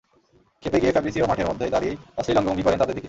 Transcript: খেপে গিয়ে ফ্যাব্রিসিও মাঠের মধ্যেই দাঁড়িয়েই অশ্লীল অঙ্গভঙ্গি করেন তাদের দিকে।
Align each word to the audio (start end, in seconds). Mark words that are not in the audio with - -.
খেপে 0.63 0.81
গিয়ে 0.81 0.91
ফ্যাব্রিসিও 0.91 1.29
মাঠের 1.29 1.47
মধ্যেই 1.49 1.71
দাঁড়িয়েই 1.71 1.97
অশ্লীল 2.17 2.37
অঙ্গভঙ্গি 2.37 2.63
করেন 2.63 2.79
তাদের 2.79 2.95
দিকে। 2.95 2.99